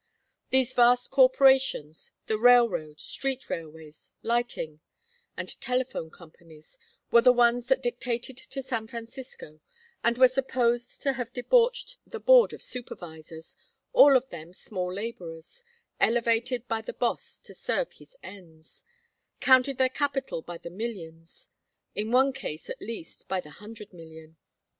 [0.49, 4.79] These vast corporations the railroad, street railways, lighting,
[5.37, 6.79] and telephone companies,
[7.11, 9.59] were the ones that dictated to San Francisco,
[10.03, 13.55] and were supposed to have debauched the Board of Supervisors,
[13.93, 15.61] all of them small laborers,
[15.99, 18.83] elevated by the Boss to serve his ends
[19.39, 21.47] counted their capital by the millions;
[21.93, 24.37] in one case, at least, by the hundred million.